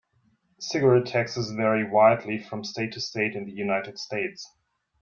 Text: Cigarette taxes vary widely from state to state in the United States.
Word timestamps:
Cigarette 0.59 1.05
taxes 1.05 1.51
vary 1.51 1.87
widely 1.87 2.39
from 2.39 2.63
state 2.63 2.91
to 2.93 2.99
state 2.99 3.35
in 3.35 3.45
the 3.45 3.51
United 3.51 3.99
States. 3.99 4.51